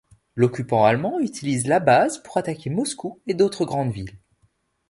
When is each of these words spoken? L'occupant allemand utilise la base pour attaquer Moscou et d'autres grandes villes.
L'occupant 0.33 0.83
allemand 0.83 1.19
utilise 1.19 1.67
la 1.67 1.79
base 1.79 2.23
pour 2.23 2.37
attaquer 2.37 2.71
Moscou 2.71 3.19
et 3.27 3.35
d'autres 3.35 3.65
grandes 3.65 3.91
villes. 3.93 4.17